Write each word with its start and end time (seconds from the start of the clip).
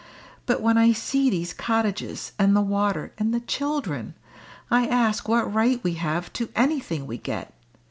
But 0.47 0.61
when 0.61 0.79
I 0.79 0.93
see 0.93 1.29
these 1.29 1.53
cottages, 1.53 2.31
and 2.39 2.55
the 2.55 2.61
water, 2.61 3.13
and 3.19 3.31
the 3.31 3.39
children, 3.39 4.15
I 4.71 4.87
ask 4.87 5.29
what 5.29 5.53
right 5.53 5.79
we 5.83 5.93
have 5.93 6.33
to 6.33 6.49
anything 6.55 7.05
we 7.05 7.19
get. 7.19 7.53